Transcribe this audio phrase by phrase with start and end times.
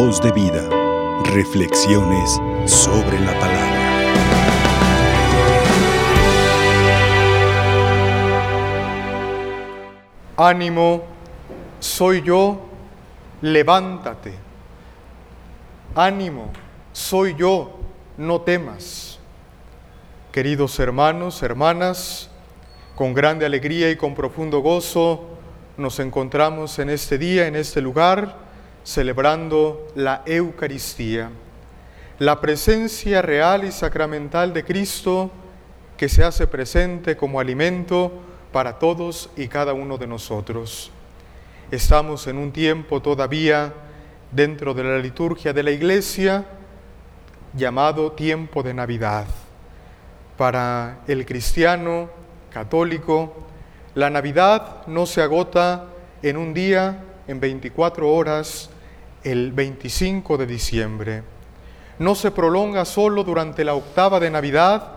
[0.00, 0.62] Voz de vida.
[1.24, 3.80] Reflexiones sobre la palabra.
[10.36, 11.02] Ánimo,
[11.80, 12.60] soy yo,
[13.42, 14.34] levántate.
[15.96, 16.52] Ánimo,
[16.92, 17.80] soy yo,
[18.18, 19.18] no temas.
[20.30, 22.30] Queridos hermanos, hermanas,
[22.94, 25.24] con grande alegría y con profundo gozo
[25.76, 28.47] nos encontramos en este día, en este lugar,
[28.88, 31.28] celebrando la Eucaristía,
[32.18, 35.30] la presencia real y sacramental de Cristo
[35.98, 38.10] que se hace presente como alimento
[38.50, 40.90] para todos y cada uno de nosotros.
[41.70, 43.74] Estamos en un tiempo todavía
[44.32, 46.46] dentro de la liturgia de la Iglesia
[47.52, 49.26] llamado tiempo de Navidad.
[50.38, 52.08] Para el cristiano
[52.50, 53.34] católico,
[53.94, 55.88] la Navidad no se agota
[56.22, 58.70] en un día, en 24 horas,
[59.24, 61.22] el 25 de diciembre.
[61.98, 64.92] No se prolonga solo durante la octava de Navidad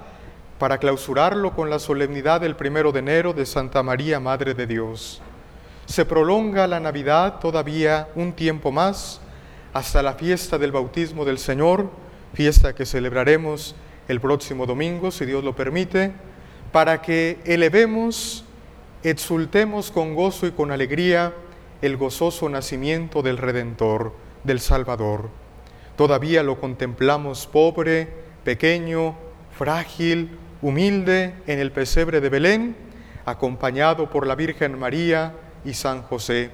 [0.59, 5.21] para clausurarlo con la solemnidad del primero de enero de Santa María, Madre de Dios.
[5.87, 9.19] Se prolonga la Navidad todavía un tiempo más
[9.73, 11.89] hasta la fiesta del bautismo del Señor,
[12.33, 13.75] fiesta que celebraremos
[14.07, 16.13] el próximo domingo, si Dios lo permite,
[16.71, 18.45] para que elevemos
[19.03, 21.33] exultemos con gozo y con alegría
[21.81, 25.29] el gozoso nacimiento del Redentor, del Salvador.
[25.95, 28.07] Todavía lo contemplamos pobre,
[28.43, 29.15] pequeño,
[29.57, 32.75] frágil, humilde en el pesebre de Belén,
[33.25, 35.33] acompañado por la Virgen María
[35.65, 36.51] y San José.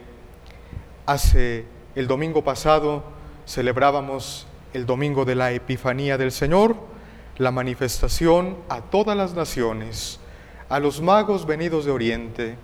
[1.05, 3.03] Hace el domingo pasado
[3.45, 6.75] celebrábamos el domingo de la Epifanía del Señor,
[7.37, 10.19] la manifestación a todas las naciones
[10.69, 12.55] a los magos venidos de Oriente,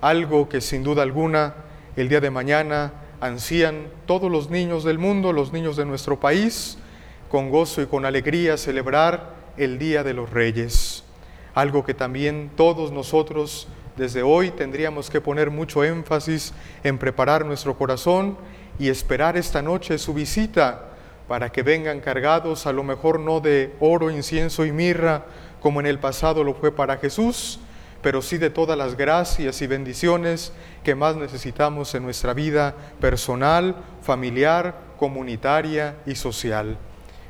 [0.00, 1.54] algo que sin duda alguna
[1.96, 6.78] el día de mañana ansían todos los niños del mundo, los niños de nuestro país,
[7.30, 11.04] con gozo y con alegría celebrar el Día de los Reyes,
[11.54, 16.52] algo que también todos nosotros desde hoy tendríamos que poner mucho énfasis
[16.84, 18.36] en preparar nuestro corazón
[18.78, 20.90] y esperar esta noche su visita
[21.28, 25.24] para que vengan cargados a lo mejor no de oro, incienso y mirra,
[25.60, 27.58] como en el pasado lo fue para Jesús,
[28.06, 30.52] pero sí de todas las gracias y bendiciones
[30.84, 36.78] que más necesitamos en nuestra vida personal, familiar, comunitaria y social.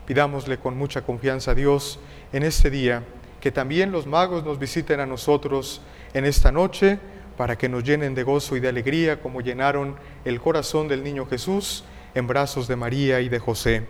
[0.05, 1.99] Pidámosle con mucha confianza a Dios
[2.31, 3.05] en este día
[3.41, 5.81] que también los magos nos visiten a nosotros
[6.13, 6.99] en esta noche
[7.39, 11.25] para que nos llenen de gozo y de alegría como llenaron el corazón del niño
[11.25, 11.85] Jesús
[12.15, 13.87] en brazos de María y de José.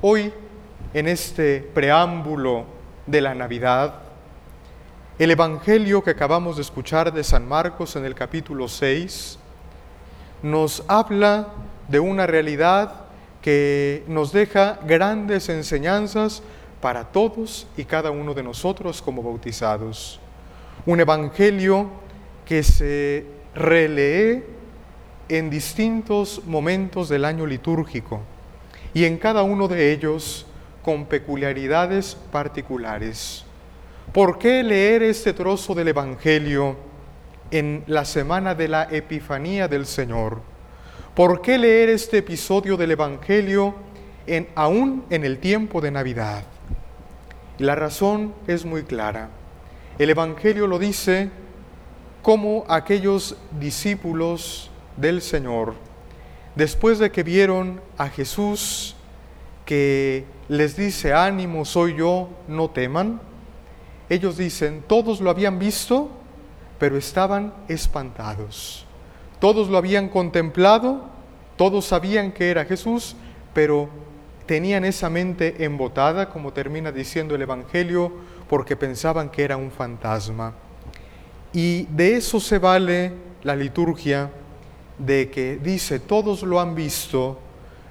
[0.00, 0.32] Hoy,
[0.94, 2.64] en este preámbulo
[3.06, 4.11] de la Navidad,
[5.22, 9.38] el Evangelio que acabamos de escuchar de San Marcos en el capítulo 6
[10.42, 11.46] nos habla
[11.86, 12.92] de una realidad
[13.40, 16.42] que nos deja grandes enseñanzas
[16.80, 20.18] para todos y cada uno de nosotros como bautizados.
[20.86, 21.88] Un Evangelio
[22.44, 24.44] que se relee
[25.28, 28.22] en distintos momentos del año litúrgico
[28.92, 30.46] y en cada uno de ellos
[30.82, 33.44] con peculiaridades particulares.
[34.10, 36.76] ¿Por qué leer este trozo del Evangelio
[37.50, 40.40] en la semana de la Epifanía del Señor?
[41.14, 43.74] ¿Por qué leer este episodio del Evangelio
[44.26, 46.44] en, aún en el tiempo de Navidad?
[47.62, 49.30] la razón es muy clara.
[49.98, 51.30] El Evangelio lo dice
[52.22, 55.74] como aquellos discípulos del Señor,
[56.56, 58.96] después de que vieron a Jesús
[59.64, 63.20] que les dice, ánimo, soy yo, no teman.
[64.12, 66.10] Ellos dicen, todos lo habían visto,
[66.78, 68.84] pero estaban espantados.
[69.40, 71.06] Todos lo habían contemplado,
[71.56, 73.16] todos sabían que era Jesús,
[73.54, 73.88] pero
[74.44, 78.12] tenían esa mente embotada, como termina diciendo el Evangelio,
[78.50, 80.52] porque pensaban que era un fantasma.
[81.54, 84.30] Y de eso se vale la liturgia,
[84.98, 87.38] de que dice, todos lo han visto,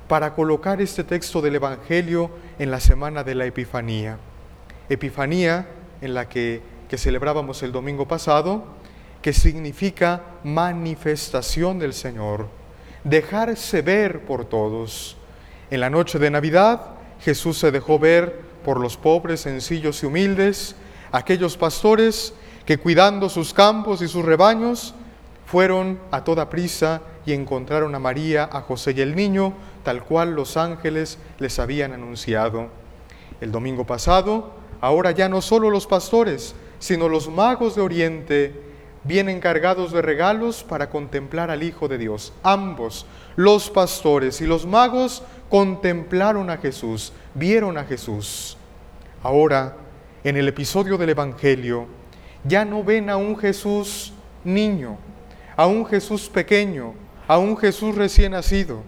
[0.07, 2.29] para colocar este texto del Evangelio
[2.59, 4.19] en la semana de la Epifanía.
[4.87, 8.65] Epifanía en la que, que celebrábamos el domingo pasado,
[9.21, 12.47] que significa manifestación del Señor,
[13.03, 15.17] dejarse ver por todos.
[15.69, 16.81] En la noche de Navidad
[17.21, 20.75] Jesús se dejó ver por los pobres, sencillos y humildes,
[21.11, 22.33] aquellos pastores
[22.65, 24.93] que cuidando sus campos y sus rebaños
[25.45, 30.33] fueron a toda prisa y encontraron a María, a José y el niño, tal cual
[30.33, 32.69] los ángeles les habían anunciado.
[33.39, 38.53] El domingo pasado, ahora ya no solo los pastores, sino los magos de Oriente
[39.03, 42.33] vienen cargados de regalos para contemplar al Hijo de Dios.
[42.43, 43.05] Ambos,
[43.35, 48.57] los pastores y los magos, contemplaron a Jesús, vieron a Jesús.
[49.23, 49.77] Ahora,
[50.23, 51.87] en el episodio del Evangelio,
[52.43, 54.13] ya no ven a un Jesús
[54.43, 54.97] niño,
[55.55, 56.93] a un Jesús pequeño,
[57.27, 58.81] a un Jesús recién nacido.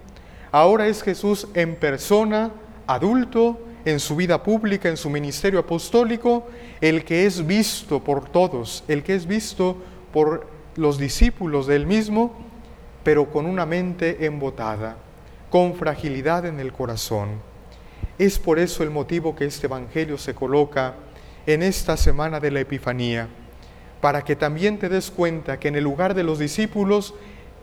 [0.51, 2.51] Ahora es Jesús en persona,
[2.88, 6.47] adulto, en su vida pública, en su ministerio apostólico,
[6.81, 9.77] el que es visto por todos, el que es visto
[10.12, 12.33] por los discípulos del mismo,
[13.03, 14.97] pero con una mente embotada,
[15.50, 17.30] con fragilidad en el corazón.
[18.18, 20.95] Es por eso el motivo que este Evangelio se coloca
[21.45, 23.27] en esta semana de la Epifanía,
[24.00, 27.13] para que también te des cuenta que en el lugar de los discípulos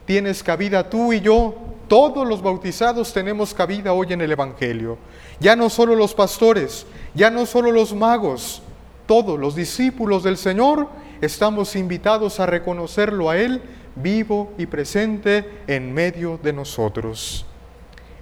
[0.05, 1.55] tienes cabida tú y yo,
[1.91, 4.97] todos los bautizados tenemos cabida hoy en el Evangelio.
[5.41, 8.63] Ya no solo los pastores, ya no solo los magos,
[9.07, 10.89] todos los discípulos del Señor
[11.21, 13.61] estamos invitados a reconocerlo a Él
[13.97, 17.45] vivo y presente en medio de nosotros.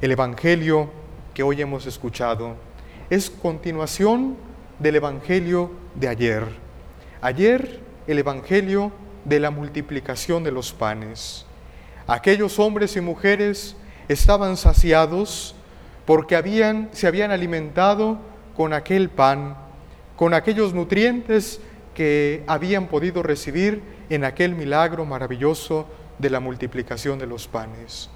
[0.01, 0.89] El Evangelio
[1.35, 2.55] que hoy hemos escuchado
[3.11, 4.39] es continuación
[4.79, 6.47] del Evangelio de ayer.
[7.21, 8.93] Ayer el Evangelio
[9.27, 11.45] de la multiplicación de los panes.
[12.09, 13.77] Aquellos hombres y mujeres
[14.09, 15.55] estaban saciados
[16.07, 18.19] porque habían, se habían alimentado
[18.57, 19.59] con aquel pan,
[20.17, 21.61] con aquellos nutrientes
[21.95, 25.87] que habían podido recibir en aquel milagro maravilloso
[26.19, 28.09] de la multiplicación de los panes.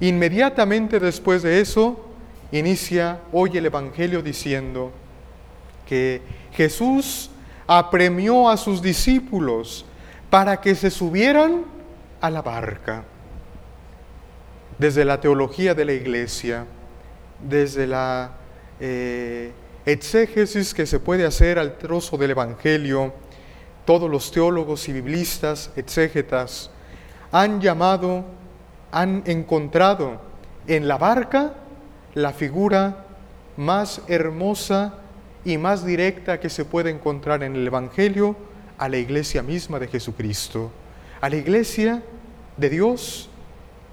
[0.00, 2.08] Inmediatamente después de eso,
[2.50, 4.90] inicia hoy el Evangelio diciendo
[5.86, 6.22] que
[6.54, 7.30] Jesús
[7.68, 9.84] apremió a sus discípulos
[10.28, 11.62] para que se subieran
[12.20, 13.04] a la barca
[14.78, 16.64] desde la teología de la iglesia,
[17.42, 18.32] desde la
[18.80, 19.52] eh,
[19.84, 23.12] exégesis que se puede hacer al trozo del Evangelio,
[23.84, 26.70] todos los teólogos y biblistas, exégetas,
[27.32, 28.24] han llamado,
[28.92, 30.20] han encontrado
[30.66, 31.54] en la barca
[32.14, 33.06] la figura
[33.56, 34.94] más hermosa
[35.44, 38.36] y más directa que se puede encontrar en el Evangelio
[38.76, 40.70] a la iglesia misma de Jesucristo,
[41.20, 42.02] a la iglesia
[42.56, 43.28] de Dios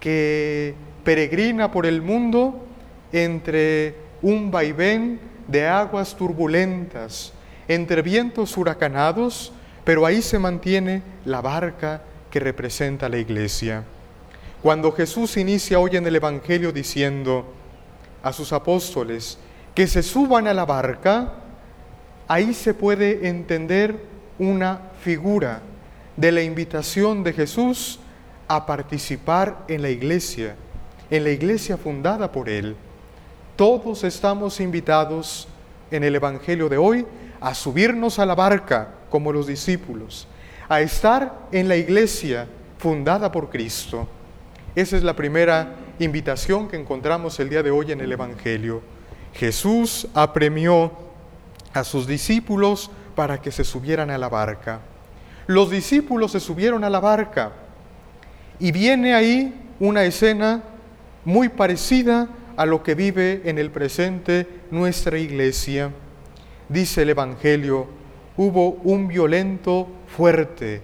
[0.06, 2.64] que peregrina por el mundo
[3.12, 7.34] entre un vaivén de aguas turbulentas,
[7.68, 9.52] entre vientos huracanados,
[9.84, 13.84] pero ahí se mantiene la barca que representa la iglesia.
[14.62, 17.52] Cuando Jesús inicia hoy en el Evangelio diciendo
[18.22, 19.40] a sus apóstoles
[19.74, 21.34] que se suban a la barca,
[22.28, 23.96] ahí se puede entender
[24.38, 25.64] una figura
[26.16, 28.02] de la invitación de Jesús
[28.48, 30.56] a participar en la iglesia,
[31.10, 32.76] en la iglesia fundada por Él.
[33.56, 35.48] Todos estamos invitados
[35.92, 37.06] en el Evangelio de hoy
[37.42, 40.28] a subirnos a la barca como los discípulos,
[40.68, 42.48] a estar en la iglesia
[42.78, 44.08] fundada por Cristo.
[44.76, 48.82] Esa es la primera invitación que encontramos el día de hoy en el Evangelio.
[49.34, 50.92] Jesús apremió
[51.74, 54.82] a sus discípulos para que se subieran a la barca.
[55.48, 57.52] Los discípulos se subieron a la barca
[58.60, 60.64] y viene ahí una escena
[61.24, 65.92] muy parecida a lo que vive en el presente nuestra iglesia.
[66.70, 67.88] Dice el Evangelio,
[68.38, 70.82] hubo un violento fuerte,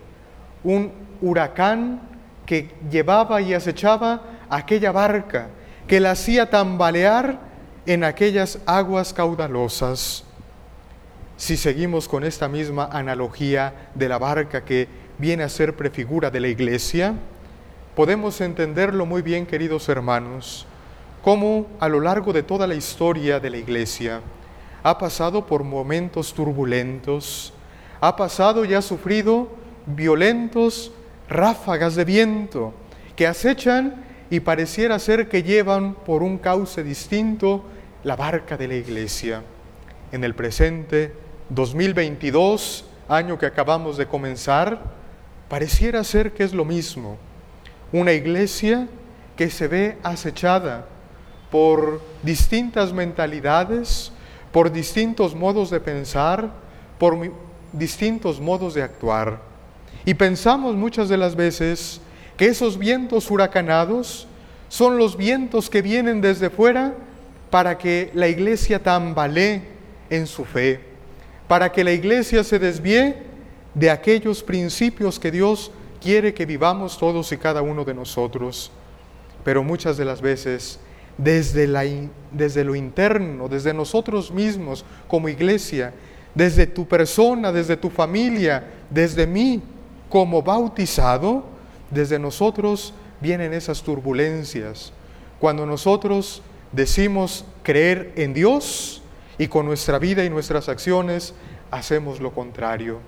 [0.63, 0.91] un
[1.21, 2.01] huracán
[2.45, 5.47] que llevaba y acechaba aquella barca,
[5.87, 7.39] que la hacía tambalear
[7.85, 10.25] en aquellas aguas caudalosas.
[11.37, 14.87] Si seguimos con esta misma analogía de la barca que
[15.17, 17.15] viene a ser prefigura de la iglesia,
[18.01, 20.65] podemos entenderlo muy bien, queridos hermanos,
[21.21, 24.21] cómo a lo largo de toda la historia de la Iglesia
[24.81, 27.53] ha pasado por momentos turbulentos,
[27.99, 29.49] ha pasado y ha sufrido
[29.85, 30.91] violentos
[31.29, 32.73] ráfagas de viento
[33.15, 37.63] que acechan y pareciera ser que llevan por un cauce distinto
[38.03, 39.43] la barca de la Iglesia.
[40.11, 41.13] En el presente
[41.49, 44.81] 2022, año que acabamos de comenzar,
[45.47, 47.19] pareciera ser que es lo mismo
[47.91, 48.87] una iglesia
[49.35, 50.85] que se ve acechada
[51.49, 54.11] por distintas mentalidades,
[54.51, 56.51] por distintos modos de pensar,
[56.97, 57.17] por
[57.73, 59.41] distintos modos de actuar.
[60.05, 62.01] Y pensamos muchas de las veces
[62.37, 64.27] que esos vientos huracanados
[64.69, 66.93] son los vientos que vienen desde fuera
[67.49, 69.63] para que la iglesia tambalee
[70.09, 70.79] en su fe,
[71.47, 73.15] para que la iglesia se desvíe
[73.73, 75.71] de aquellos principios que Dios
[76.01, 78.71] quiere que vivamos todos y cada uno de nosotros,
[79.43, 80.79] pero muchas de las veces
[81.17, 81.83] desde, la,
[82.31, 85.93] desde lo interno, desde nosotros mismos como iglesia,
[86.33, 89.61] desde tu persona, desde tu familia, desde mí,
[90.09, 91.43] como bautizado,
[91.89, 94.91] desde nosotros vienen esas turbulencias.
[95.39, 96.41] Cuando nosotros
[96.71, 99.01] decimos creer en Dios
[99.37, 101.33] y con nuestra vida y nuestras acciones
[101.69, 102.99] hacemos lo contrario.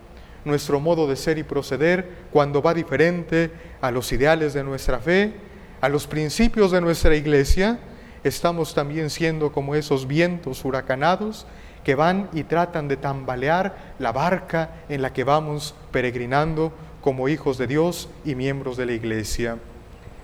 [0.46, 5.34] Nuestro modo de ser y proceder, cuando va diferente a los ideales de nuestra fe,
[5.80, 7.80] a los principios de nuestra iglesia,
[8.24, 11.46] estamos también siendo como esos vientos huracanados
[11.84, 16.72] que van y tratan de tambalear la barca en la que vamos peregrinando
[17.02, 19.58] como hijos de Dios y miembros de la iglesia.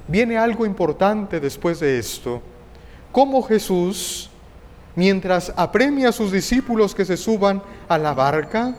[0.07, 2.41] Viene algo importante después de esto.
[3.11, 4.29] Cómo Jesús,
[4.95, 8.75] mientras apremia a sus discípulos que se suban a la barca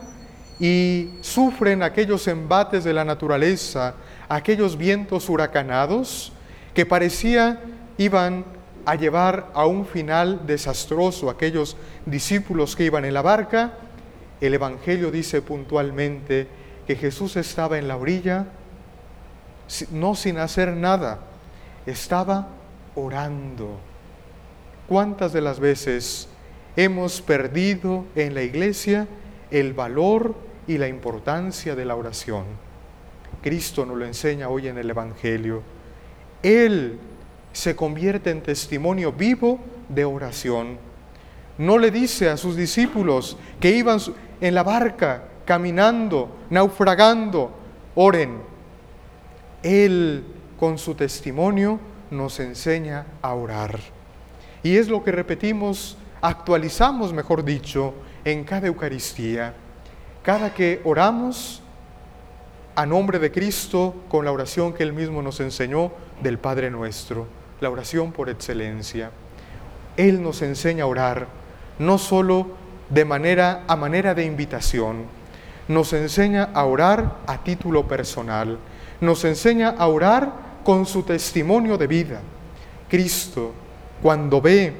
[0.61, 3.95] y sufren aquellos embates de la naturaleza,
[4.29, 6.33] aquellos vientos huracanados
[6.75, 7.59] que parecía
[7.97, 8.45] iban
[8.85, 13.73] a llevar a un final desastroso aquellos discípulos que iban en la barca,
[14.39, 16.47] el Evangelio dice puntualmente
[16.85, 18.45] que Jesús estaba en la orilla,
[19.89, 21.21] no sin hacer nada,
[21.87, 22.49] estaba
[22.93, 23.79] orando.
[24.87, 26.27] ¿Cuántas de las veces
[26.75, 29.07] hemos perdido en la iglesia
[29.49, 32.45] el valor y la importancia de la oración?
[33.41, 35.63] Cristo nos lo enseña hoy en el Evangelio.
[36.43, 36.99] Él
[37.53, 40.77] se convierte en testimonio vivo de oración.
[41.57, 43.99] No le dice a sus discípulos que iban
[44.39, 47.51] en la barca, caminando, naufragando,
[47.95, 48.41] oren.
[49.63, 50.23] Él
[50.59, 53.79] con su testimonio nos enseña a orar.
[54.63, 59.55] Y es lo que repetimos, actualizamos, mejor dicho, en cada Eucaristía.
[60.23, 61.61] Cada que oramos
[62.75, 67.27] a nombre de Cristo con la oración que Él mismo nos enseñó del Padre nuestro
[67.61, 69.11] la oración por excelencia.
[69.95, 71.27] Él nos enseña a orar,
[71.79, 72.47] no solo
[72.89, 75.05] de manera a manera de invitación,
[75.67, 78.57] nos enseña a orar a título personal,
[78.99, 80.31] nos enseña a orar
[80.63, 82.21] con su testimonio de vida.
[82.89, 83.53] Cristo,
[84.01, 84.73] cuando ve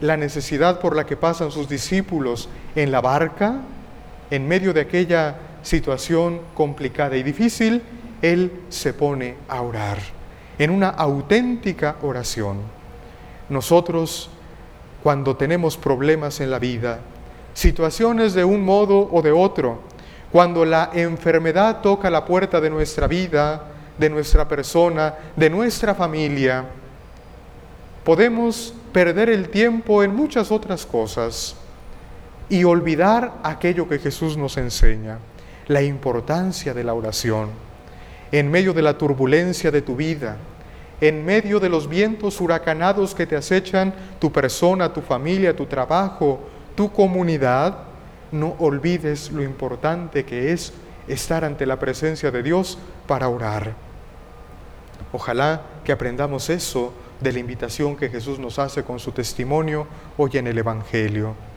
[0.00, 3.60] la necesidad por la que pasan sus discípulos en la barca,
[4.30, 7.82] en medio de aquella situación complicada y difícil,
[8.22, 9.98] Él se pone a orar
[10.58, 12.58] en una auténtica oración.
[13.48, 14.30] Nosotros,
[15.02, 17.00] cuando tenemos problemas en la vida,
[17.54, 19.80] situaciones de un modo o de otro,
[20.30, 23.64] cuando la enfermedad toca la puerta de nuestra vida,
[23.98, 26.64] de nuestra persona, de nuestra familia,
[28.04, 31.56] podemos perder el tiempo en muchas otras cosas
[32.50, 35.18] y olvidar aquello que Jesús nos enseña,
[35.68, 37.48] la importancia de la oración.
[38.32, 40.36] En medio de la turbulencia de tu vida,
[41.00, 46.40] en medio de los vientos huracanados que te acechan tu persona, tu familia, tu trabajo,
[46.74, 47.78] tu comunidad,
[48.32, 50.72] no olvides lo importante que es
[51.08, 53.74] estar ante la presencia de Dios para orar.
[55.12, 60.30] Ojalá que aprendamos eso de la invitación que Jesús nos hace con su testimonio hoy
[60.34, 61.49] en el Evangelio.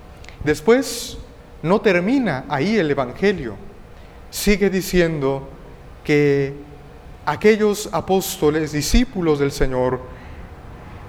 [0.43, 1.17] Después,
[1.61, 3.55] no termina ahí el Evangelio.
[4.29, 5.47] Sigue diciendo
[6.03, 6.53] que
[7.25, 10.01] aquellos apóstoles, discípulos del Señor,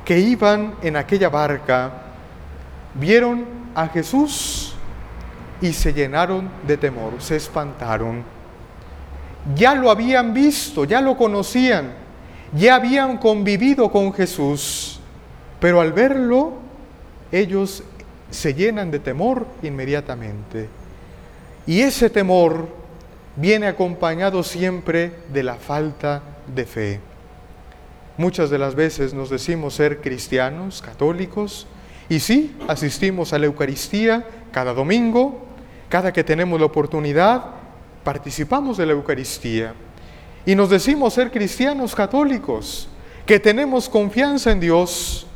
[0.05, 1.93] que iban en aquella barca,
[2.95, 4.75] vieron a Jesús
[5.61, 8.23] y se llenaron de temor, se espantaron.
[9.57, 11.93] Ya lo habían visto, ya lo conocían,
[12.53, 15.01] ya habían convivido con Jesús,
[15.59, 16.53] pero al verlo,
[17.33, 17.83] ellos
[18.35, 20.69] se llenan de temor inmediatamente.
[21.67, 22.69] Y ese temor
[23.37, 26.23] viene acompañado siempre de la falta
[26.55, 27.01] de fe.
[28.17, 31.67] Muchas de las veces nos decimos ser cristianos, católicos,
[32.09, 35.47] y sí, asistimos a la Eucaristía cada domingo,
[35.89, 37.45] cada que tenemos la oportunidad,
[38.05, 39.75] participamos de la Eucaristía.
[40.47, 42.89] Y nos decimos ser cristianos católicos,
[43.27, 45.27] que tenemos confianza en Dios,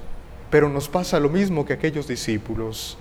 [0.51, 2.97] pero nos pasa lo mismo que aquellos discípulos.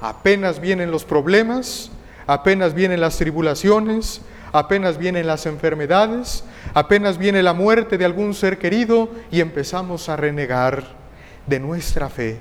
[0.00, 1.90] Apenas vienen los problemas,
[2.26, 4.22] apenas vienen las tribulaciones,
[4.52, 6.44] apenas vienen las enfermedades,
[6.74, 10.84] apenas viene la muerte de algún ser querido y empezamos a renegar
[11.46, 12.40] de nuestra fe.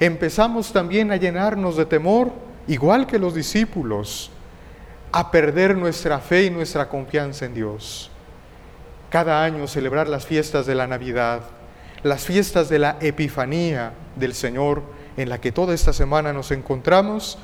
[0.00, 2.30] Empezamos también a llenarnos de temor,
[2.68, 4.30] igual que los discípulos,
[5.10, 8.10] a perder nuestra fe y nuestra confianza en Dios.
[9.10, 11.42] Cada año celebrar las fiestas de la Navidad,
[12.02, 14.82] las fiestas de la Epifanía del Señor,
[15.16, 17.38] en la que toda esta semana nos encontramos,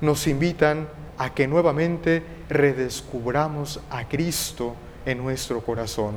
[0.00, 0.88] nos invitan
[1.18, 4.74] a que nuevamente redescubramos a Cristo
[5.06, 6.14] en nuestro corazón,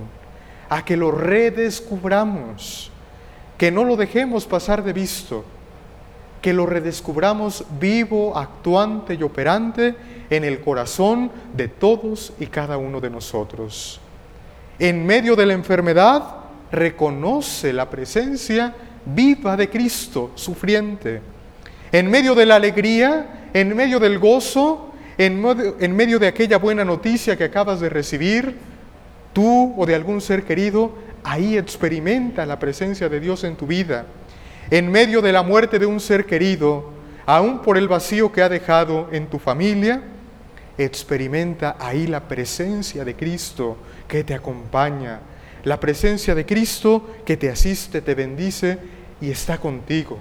[0.70, 2.92] a que lo redescubramos,
[3.58, 5.44] que no lo dejemos pasar de visto,
[6.42, 9.96] que lo redescubramos vivo, actuante y operante
[10.30, 14.00] en el corazón de todos y cada uno de nosotros.
[14.80, 16.43] En medio de la enfermedad,
[16.74, 18.74] reconoce la presencia
[19.06, 21.22] viva de Cristo sufriente.
[21.92, 26.58] En medio de la alegría, en medio del gozo, en medio, en medio de aquella
[26.58, 28.58] buena noticia que acabas de recibir,
[29.34, 30.92] tú o de algún ser querido,
[31.24, 34.08] ahí experimenta la presencia de Dios en tu vida.
[34.72, 36.90] En medio de la muerte de un ser querido,
[37.28, 40.02] aún por el vacío que ha dejado en tu familia,
[40.78, 43.78] experimenta ahí la presencia de Cristo
[44.08, 45.20] que te acompaña,
[45.64, 48.80] la presencia de Cristo que te asiste, te bendice
[49.22, 50.18] y está contigo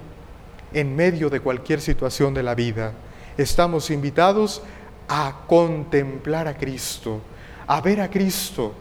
[0.73, 2.93] en medio de cualquier situación de la vida.
[3.37, 4.63] Estamos invitados
[5.09, 7.21] a contemplar a Cristo,
[7.67, 8.73] a ver a Cristo,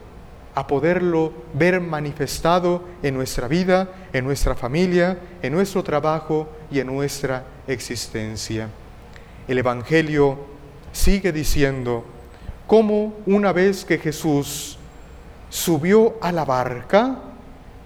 [0.53, 6.87] a poderlo ver manifestado en nuestra vida, en nuestra familia, en nuestro trabajo y en
[6.87, 8.69] nuestra existencia.
[9.47, 10.37] El Evangelio
[10.91, 12.05] sigue diciendo
[12.67, 14.77] cómo una vez que Jesús
[15.51, 17.17] subió a la barca,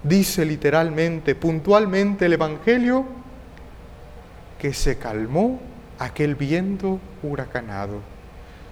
[0.04, 3.04] dice literalmente, puntualmente el Evangelio,
[4.56, 5.60] que se calmó
[5.98, 8.00] aquel viento huracanado,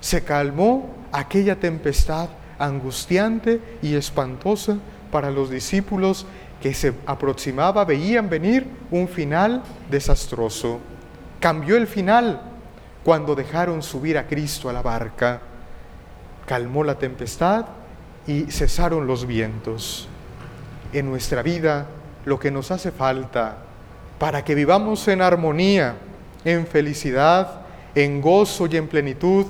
[0.01, 4.79] se calmó aquella tempestad angustiante y espantosa
[5.11, 6.25] para los discípulos
[6.63, 10.79] que se aproximaba, veían venir un final desastroso.
[11.41, 12.41] Cambió el final
[13.03, 15.41] cuando dejaron subir a Cristo a la barca.
[16.47, 17.67] Calmó la tempestad
[18.27, 20.09] y cesaron los vientos.
[20.93, 21.87] En nuestra vida
[22.25, 23.59] lo que nos hace falta
[24.19, 25.97] para que vivamos en armonía,
[26.45, 27.63] en felicidad,
[27.95, 29.47] en gozo y en plenitud,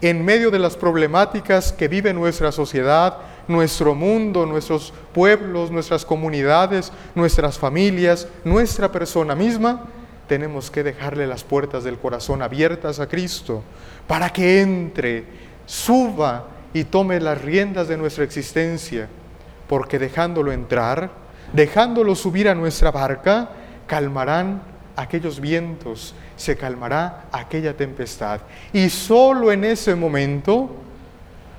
[0.00, 6.92] en medio de las problemáticas que vive nuestra sociedad, nuestro mundo, nuestros pueblos, nuestras comunidades,
[7.14, 9.86] nuestras familias, nuestra persona misma,
[10.28, 13.62] tenemos que dejarle las puertas del corazón abiertas a Cristo
[14.06, 15.24] para que entre,
[15.66, 19.08] suba y tome las riendas de nuestra existencia,
[19.68, 21.10] porque dejándolo entrar,
[21.52, 23.50] dejándolo subir a nuestra barca,
[23.86, 24.62] calmarán
[24.96, 28.40] aquellos vientos, se calmará aquella tempestad.
[28.72, 30.70] Y solo en ese momento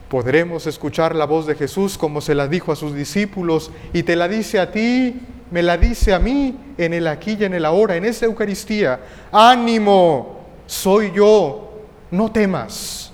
[0.09, 4.15] podremos escuchar la voz de Jesús como se la dijo a sus discípulos y te
[4.15, 7.65] la dice a ti, me la dice a mí en el aquí y en el
[7.65, 8.99] ahora, en esa Eucaristía.
[9.31, 11.71] Ánimo, soy yo,
[12.11, 13.11] no temas.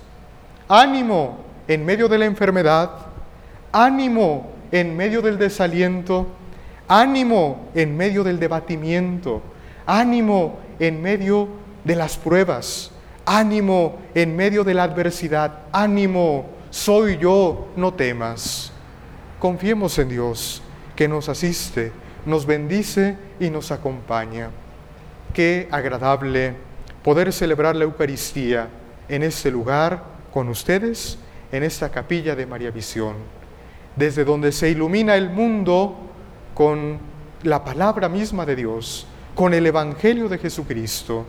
[0.68, 2.92] Ánimo en medio de la enfermedad,
[3.72, 6.28] ánimo en medio del desaliento,
[6.88, 9.42] ánimo en medio del debatimiento,
[9.86, 11.48] ánimo en medio
[11.84, 12.92] de las pruebas,
[13.26, 18.72] ánimo en medio de la adversidad, ánimo, soy yo, no temas.
[19.40, 20.62] Confiemos en Dios,
[20.96, 21.92] que nos asiste,
[22.26, 24.50] nos bendice y nos acompaña.
[25.34, 26.54] Qué agradable
[27.04, 28.70] poder celebrar la Eucaristía
[29.10, 31.20] en este lugar con ustedes,
[31.56, 33.16] en esta capilla de María Visión,
[33.96, 35.96] desde donde se ilumina el mundo
[36.54, 37.00] con
[37.44, 41.26] la palabra misma de Dios con el Evangelio de Jesucristo.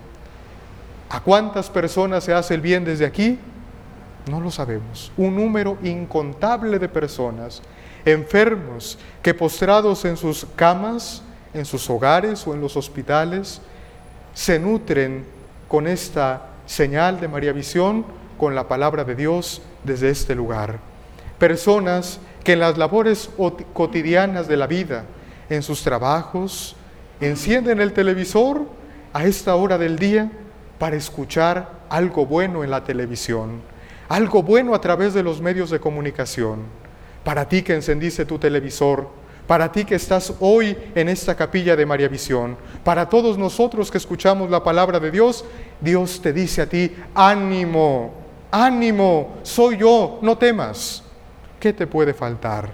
[1.11, 3.39] ¿A cuántas personas se hace el bien desde aquí?
[4.29, 5.13] No lo sabemos.
[5.17, 7.63] Un número incontable de personas
[8.05, 13.61] enfermos que postrados en sus camas, en sus hogares o en los hospitales,
[14.33, 15.25] se nutren
[15.69, 18.05] con esta señal de María Visión,
[18.37, 20.79] con la palabra de Dios desde este lugar.
[21.39, 23.31] Personas que en las labores
[23.73, 25.05] cotidianas de la vida,
[25.51, 26.77] en sus trabajos,
[27.21, 28.63] encienden el televisor
[29.13, 30.31] a esta hora del día
[30.79, 33.63] para escuchar algo bueno en la televisión,
[34.09, 36.65] algo bueno a través de los medios de comunicación.
[37.25, 39.09] Para ti que encendiste tu televisor,
[39.47, 43.99] para ti que estás hoy en esta capilla de María Visión, para todos nosotros que
[43.99, 45.45] escuchamos la palabra de Dios,
[45.81, 51.03] Dios te dice a ti, ánimo, ánimo, soy yo, no temas.
[51.61, 52.71] ¿Qué te puede faltar?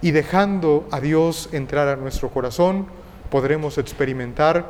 [0.00, 2.86] Y dejando a Dios entrar a nuestro corazón,
[3.30, 4.64] podremos experimentar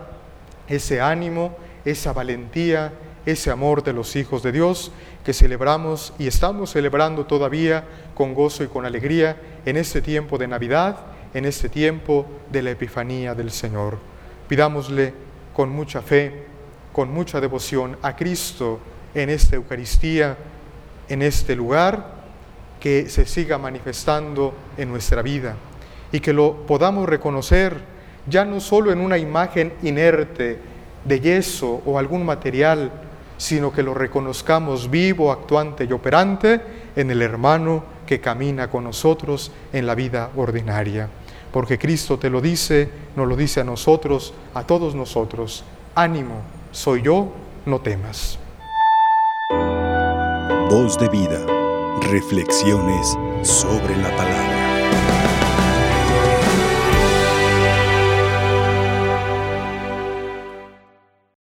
[0.68, 2.92] ese ánimo, esa valentía,
[3.26, 4.92] ese amor de los hijos de Dios
[5.24, 7.84] que celebramos y estamos celebrando todavía
[8.14, 10.96] con gozo y con alegría en este tiempo de Navidad,
[11.34, 13.98] en este tiempo de la Epifanía del Señor.
[14.48, 15.12] Pidámosle
[15.52, 16.46] con mucha fe,
[16.92, 18.78] con mucha devoción a Cristo
[19.16, 20.36] en esta Eucaristía,
[21.08, 22.16] en este lugar,
[22.78, 25.56] que se siga manifestando en nuestra vida
[26.12, 27.80] y que lo podamos reconocer
[28.28, 30.58] ya no solo en una imagen inerte
[31.04, 32.92] de yeso o algún material,
[33.38, 36.60] sino que lo reconozcamos vivo, actuante y operante
[36.94, 41.08] en el hermano que camina con nosotros en la vida ordinaria.
[41.52, 47.00] Porque Cristo te lo dice, nos lo dice a nosotros, a todos nosotros, ánimo, soy
[47.02, 47.32] yo,
[47.64, 48.38] no temas.
[50.68, 51.46] Voz de vida,
[52.10, 54.55] reflexiones sobre la palabra.